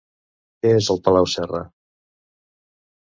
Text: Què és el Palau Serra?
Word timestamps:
Què 0.63 0.71
és 0.77 0.89
el 0.95 0.99
Palau 1.09 1.29
Serra? 1.35 1.61